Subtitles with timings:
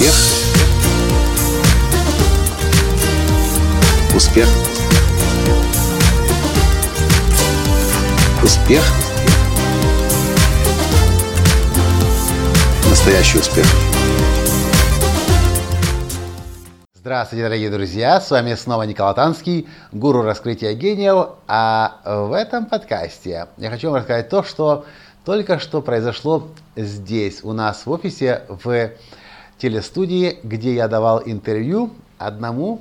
[0.00, 0.14] Успех.
[4.16, 4.48] Успех.
[8.42, 8.82] Успех.
[12.88, 13.66] Настоящий успех.
[16.94, 18.22] Здравствуйте, дорогие друзья!
[18.22, 21.32] С вами снова Николай Танский, гуру раскрытия гениев.
[21.46, 24.86] А в этом подкасте я хочу вам рассказать то, что
[25.26, 28.92] только что произошло здесь, у нас в офисе, в
[29.60, 32.80] телестудии, где я давал интервью одному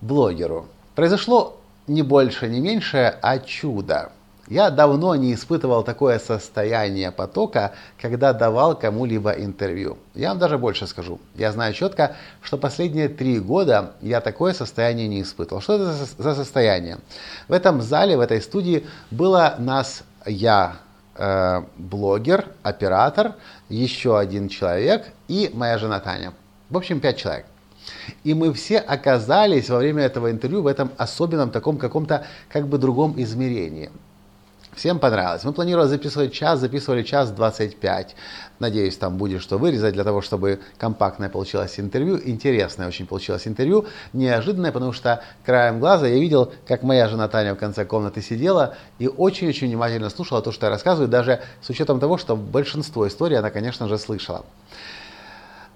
[0.00, 0.66] блогеру.
[0.94, 4.10] Произошло не больше, не меньше, а чудо.
[4.48, 9.98] Я давно не испытывал такое состояние потока, когда давал кому-либо интервью.
[10.14, 11.20] Я вам даже больше скажу.
[11.34, 15.60] Я знаю четко, что последние три года я такое состояние не испытывал.
[15.60, 16.98] Что это за состояние?
[17.46, 20.78] В этом зале, в этой студии было нас, я,
[21.18, 23.34] э, блогер, оператор,
[23.68, 26.32] еще один человек и моя жена Таня.
[26.70, 27.46] В общем, пять человек.
[28.24, 32.78] И мы все оказались во время этого интервью в этом особенном таком каком-то как бы
[32.78, 33.90] другом измерении.
[34.78, 35.42] Всем понравилось.
[35.42, 38.14] Мы планировали записывать час, записывали час 25.
[38.60, 42.20] Надеюсь, там будет что вырезать для того, чтобы компактное получилось интервью.
[42.24, 43.86] Интересное очень получилось интервью.
[44.12, 48.76] Неожиданное, потому что краем глаза я видел, как моя жена Таня в конце комнаты сидела
[49.00, 53.36] и очень-очень внимательно слушала то, что я рассказываю, даже с учетом того, что большинство историй
[53.36, 54.44] она, конечно же, слышала.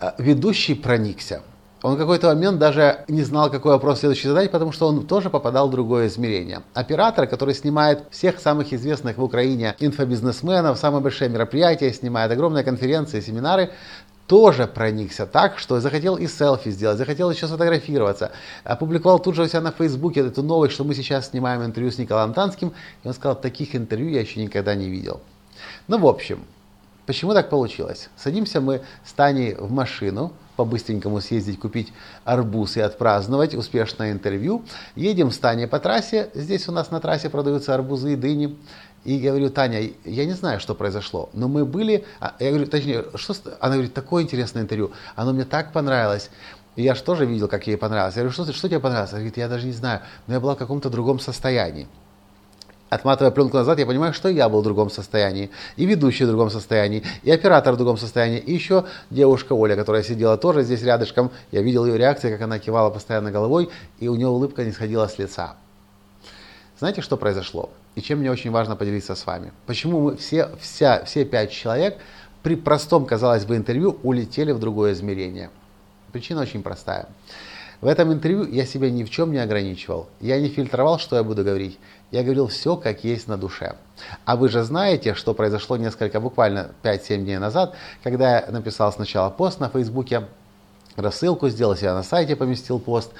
[0.00, 1.42] Э, ведущий проникся.
[1.82, 5.30] Он в какой-то момент даже не знал, какой вопрос следующий задать, потому что он тоже
[5.30, 6.62] попадал в другое измерение.
[6.74, 13.20] Оператор, который снимает всех самых известных в Украине инфобизнесменов, самые большие мероприятия, снимает огромные конференции,
[13.20, 13.70] семинары,
[14.26, 18.32] тоже проникся так, что захотел и селфи сделать, захотел еще сфотографироваться.
[18.64, 21.98] Опубликовал тут же у себя на Фейсбуке эту новость, что мы сейчас снимаем интервью с
[21.98, 22.74] Николаем Танским.
[23.04, 25.20] И он сказал, таких интервью я еще никогда не видел.
[25.86, 26.44] Ну, в общем,
[27.06, 28.10] почему так получилось?
[28.16, 31.92] Садимся мы с Таней в машину, по-быстренькому съездить купить
[32.24, 34.64] арбуз и отпраздновать успешное интервью.
[34.96, 36.30] Едем с Таней по трассе.
[36.34, 38.58] Здесь у нас на трассе продаются арбузы и дыни.
[39.04, 42.04] И я говорю, Таня, я не знаю, что произошло, но мы были...
[42.18, 43.34] А, я говорю, точнее, что...
[43.60, 44.90] Она говорит, такое интересное интервью.
[45.14, 46.28] Оно мне так понравилось.
[46.74, 48.16] Я же тоже видел, как ей понравилось.
[48.16, 49.12] Я говорю, что, что тебе понравилось?
[49.12, 51.86] Она говорит, я даже не знаю, но я была в каком-то другом состоянии
[52.90, 56.50] отматывая пленку назад, я понимаю, что я был в другом состоянии, и ведущий в другом
[56.50, 61.30] состоянии, и оператор в другом состоянии, и еще девушка Оля, которая сидела тоже здесь рядышком.
[61.52, 65.06] Я видел ее реакцию, как она кивала постоянно головой, и у нее улыбка не сходила
[65.06, 65.56] с лица.
[66.78, 67.70] Знаете, что произошло?
[67.96, 69.52] И чем мне очень важно поделиться с вами?
[69.66, 71.98] Почему мы все, вся, все пять человек
[72.42, 75.50] при простом, казалось бы, интервью улетели в другое измерение?
[76.12, 77.08] Причина очень простая.
[77.80, 80.08] В этом интервью я себя ни в чем не ограничивал.
[80.20, 81.78] Я не фильтровал, что я буду говорить.
[82.10, 83.76] Я говорил все, как есть на душе.
[84.24, 89.30] А вы же знаете, что произошло несколько, буквально 5-7 дней назад, когда я написал сначала
[89.30, 90.24] пост на Фейсбуке,
[90.96, 93.12] рассылку сделал, себя на сайте поместил пост,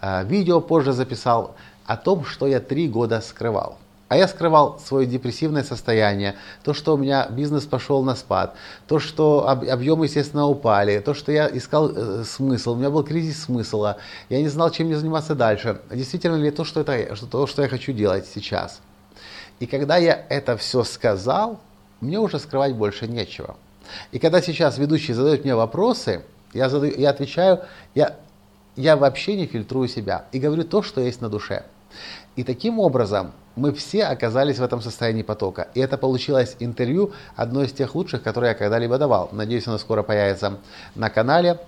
[0.00, 1.54] а, видео позже записал
[1.84, 3.76] о том, что я три года скрывал.
[4.08, 8.54] А я скрывал свое депрессивное состояние, то, что у меня бизнес пошел на спад,
[8.86, 13.44] то, что объемы, естественно, упали, то, что я искал э, смысл, у меня был кризис
[13.44, 13.96] смысла,
[14.28, 15.80] я не знал, чем мне заниматься дальше.
[15.90, 18.80] Действительно ли то, что это что, то, что я хочу делать сейчас?
[19.58, 21.58] И когда я это все сказал,
[22.00, 23.56] мне уже скрывать больше нечего.
[24.12, 27.60] И когда сейчас ведущий задает мне вопросы, я, задаю, я отвечаю,
[27.96, 28.16] я,
[28.76, 31.64] я вообще не фильтрую себя и говорю то, что есть на душе.
[32.36, 35.68] И таким образом мы все оказались в этом состоянии потока.
[35.74, 39.30] И это получилось интервью, одно из тех лучших, которые я когда-либо давал.
[39.32, 40.58] Надеюсь, оно скоро появится
[40.94, 41.58] на канале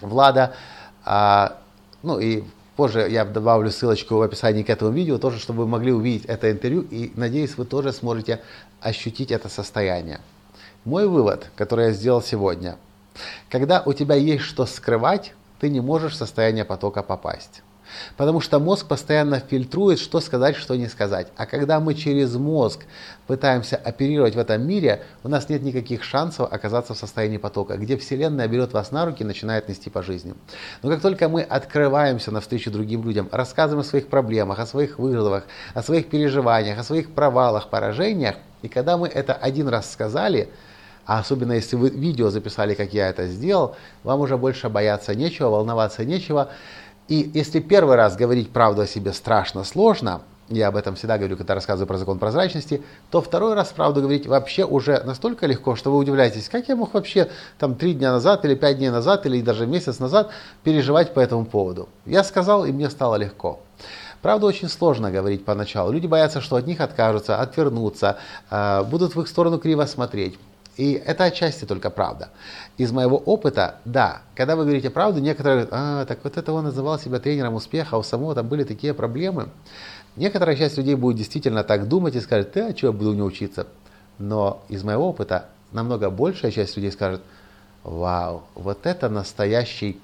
[0.00, 0.54] Влада.
[1.04, 1.58] А,
[2.02, 2.42] ну и
[2.74, 6.50] позже я добавлю ссылочку в описании к этому видео, тоже, чтобы вы могли увидеть это
[6.50, 6.86] интервью.
[6.90, 8.40] И надеюсь, вы тоже сможете
[8.80, 10.20] ощутить это состояние.
[10.86, 12.78] Мой вывод, который я сделал сегодня.
[13.50, 17.62] Когда у тебя есть что скрывать, ты не можешь в состояние потока попасть.
[18.16, 21.28] Потому что мозг постоянно фильтрует, что сказать, что не сказать.
[21.36, 22.80] А когда мы через мозг
[23.26, 27.96] пытаемся оперировать в этом мире, у нас нет никаких шансов оказаться в состоянии потока, где
[27.96, 30.34] Вселенная берет вас на руки и начинает нести по жизни.
[30.82, 35.44] Но как только мы открываемся навстречу другим людям, рассказываем о своих проблемах, о своих вызовах,
[35.74, 40.48] о своих переживаниях, о своих провалах, поражениях, и когда мы это один раз сказали,
[41.06, 43.74] а особенно если вы видео записали, как я это сделал,
[44.04, 46.50] вам уже больше бояться нечего, волноваться нечего.
[47.10, 51.36] И если первый раз говорить правду о себе страшно сложно, я об этом всегда говорю,
[51.36, 55.90] когда рассказываю про закон прозрачности, то второй раз правду говорить вообще уже настолько легко, что
[55.90, 57.28] вы удивляетесь, как я мог вообще
[57.58, 60.30] там три дня назад или пять дней назад или даже месяц назад
[60.62, 61.88] переживать по этому поводу.
[62.06, 63.58] Я сказал, и мне стало легко.
[64.22, 65.90] Правда, очень сложно говорить поначалу.
[65.90, 68.18] Люди боятся, что от них откажутся, отвернутся,
[68.50, 70.38] а, будут в их сторону криво смотреть.
[70.76, 72.30] И это отчасти только правда.
[72.78, 76.64] Из моего опыта, да, когда вы говорите правду, некоторые говорят, а, так вот это он
[76.64, 79.48] называл себя тренером успеха, а у самого там были такие проблемы.
[80.16, 83.22] Некоторая часть людей будет действительно так думать и скажет, ты, а что я буду не
[83.22, 83.66] учиться?
[84.18, 87.22] Но из моего опыта намного большая часть людей скажет,
[87.82, 90.00] вау, вот это настоящий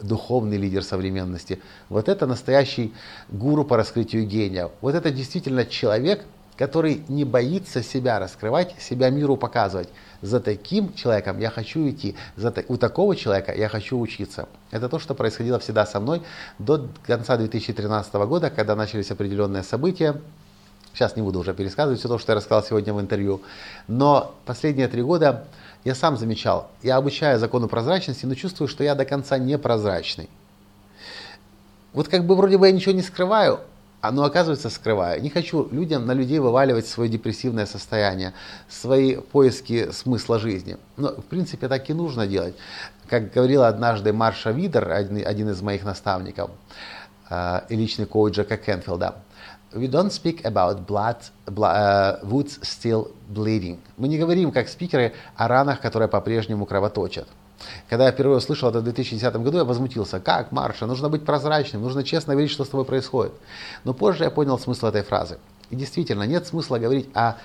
[0.00, 2.94] духовный лидер современности, вот это настоящий
[3.28, 6.24] гуру по раскрытию гения, вот это действительно человек,
[6.58, 9.88] который не боится себя раскрывать, себя миру показывать.
[10.20, 14.48] За таким человеком я хочу идти, за, у такого человека я хочу учиться.
[14.72, 16.20] Это то, что происходило всегда со мной
[16.58, 20.20] до конца 2013 года, когда начались определенные события.
[20.92, 23.40] Сейчас не буду уже пересказывать все то, что я рассказал сегодня в интервью.
[23.86, 25.44] Но последние три года
[25.84, 30.28] я сам замечал, я обучаю закону прозрачности, но чувствую, что я до конца не прозрачный.
[31.92, 33.60] Вот как бы вроде бы я ничего не скрываю,
[34.00, 35.20] оно оказывается скрываю.
[35.20, 38.32] Не хочу людям на людей вываливать свое депрессивное состояние,
[38.68, 40.76] свои поиски смысла жизни.
[40.96, 42.54] Но в принципе так и нужно делать.
[43.08, 46.50] Как говорила однажды Марша Видер, один, один из моих наставников,
[47.30, 49.16] э, и личный коуч Джека Кенфилда,
[49.74, 53.78] We don't speak about blood, blood uh, wounds still bleeding.
[53.98, 57.28] Мы не говорим, как спикеры, о ранах, которые по-прежнему кровоточат.
[57.88, 60.20] Когда я впервые услышал это в 2010 году, я возмутился.
[60.20, 60.86] Как, Марша?
[60.86, 63.32] Нужно быть прозрачным, нужно честно говорить, что с тобой происходит.
[63.84, 65.38] Но позже я понял смысл этой фразы.
[65.70, 67.36] И действительно, нет смысла говорить о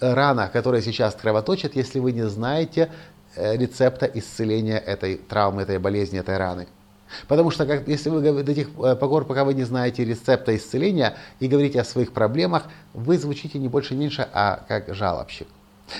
[0.00, 2.90] ранах, которые сейчас кровоточат, если вы не знаете
[3.36, 6.68] э, рецепта исцеления этой травмы, этой болезни, этой раны.
[7.28, 11.16] Потому что как, если вы до тех э, пор, пока вы не знаете рецепта исцеления
[11.40, 12.64] и говорите о своих проблемах,
[12.94, 15.46] вы звучите не больше не меньше, а как жалобщик.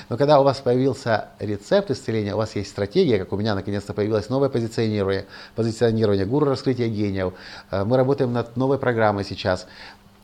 [0.09, 3.93] Но когда у вас появился рецепт исцеления, у вас есть стратегия, как у меня наконец-то
[3.93, 7.35] появилось новое позиционирование, позиционирование гуру раскрытия гениев.
[7.71, 9.67] Э, мы работаем над новой программой сейчас,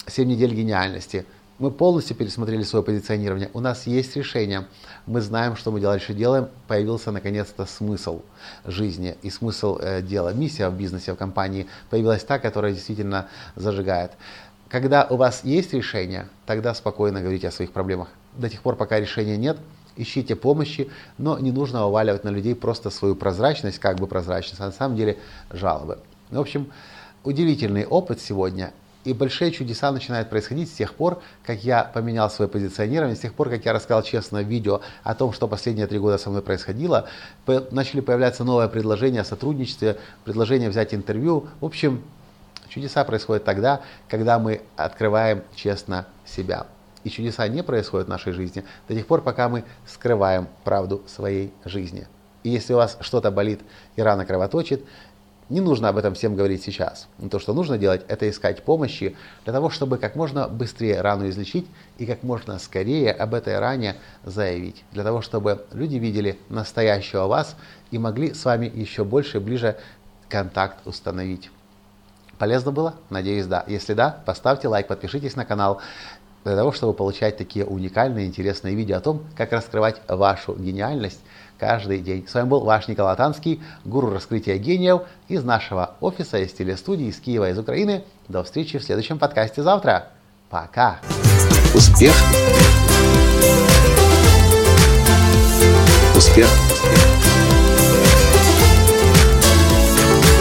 [0.06, 1.26] 7 недель гениальности.
[1.58, 3.50] Мы полностью пересмотрели свое позиционирование.
[3.52, 4.66] У нас есть решение.
[5.06, 6.48] Мы знаем, что мы дальше делаем.
[6.68, 8.22] Появился наконец-то смысл
[8.64, 10.32] жизни и смысл э, дела.
[10.32, 13.26] Миссия в бизнесе, в компании появилась та, которая действительно
[13.56, 14.12] зажигает.
[14.68, 18.08] Когда у вас есть решение, тогда спокойно говорите о своих проблемах
[18.38, 19.58] до тех пор, пока решения нет,
[19.96, 20.88] ищите помощи,
[21.19, 24.96] но не нужно вываливать на людей просто свою прозрачность, как бы прозрачность, а на самом
[24.96, 25.19] деле
[25.50, 25.99] жалобы.
[26.31, 26.70] В общем,
[27.25, 28.73] удивительный опыт сегодня.
[29.05, 33.32] И большие чудеса начинают происходить с тех пор, как я поменял свое позиционирование, с тех
[33.32, 37.08] пор, как я рассказал честно видео о том, что последние три года со мной происходило.
[37.70, 41.49] Начали появляться новые предложения о сотрудничестве, предложения взять интервью.
[41.61, 42.02] В общем,
[42.69, 46.67] чудеса происходят тогда, когда мы открываем честно себя.
[47.08, 51.55] И чудеса не происходят в нашей жизни до тех пор, пока мы скрываем правду своей
[51.64, 52.06] жизни.
[52.43, 53.60] И если у вас что-то болит
[53.96, 54.84] и рано кровоточит,
[55.49, 57.08] не нужно об этом всем говорить сейчас.
[57.16, 61.26] Но то, что нужно делать, это искать помощи для того, чтобы как можно быстрее рану
[61.31, 61.66] излечить
[61.96, 64.84] и как можно скорее об этой ране заявить.
[64.93, 67.56] Для того, чтобы люди видели настоящего вас
[67.90, 69.78] и могли с вами еще больше, ближе
[70.28, 71.50] контакт установить.
[72.38, 72.94] Полезно было?
[73.11, 73.64] Надеюсь, да.
[73.66, 75.81] Если да, поставьте лайк, подпишитесь на канал
[76.44, 81.20] для того, чтобы получать такие уникальные, интересные видео о том, как раскрывать вашу гениальность
[81.58, 82.26] каждый день.
[82.29, 87.19] С вами был ваш Николай Танский, гуру раскрытия гениев из нашего офиса, из телестудии, из
[87.19, 88.05] Киева, из Украины.
[88.29, 90.08] До встречи в следующем подкасте завтра.
[90.50, 91.00] Пока!
[91.75, 92.14] Успех!
[96.16, 96.49] Успех!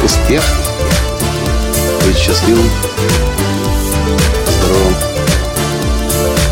[0.03, 0.43] Успех!
[2.05, 2.69] Быть счастливым,
[4.47, 5.06] здоровым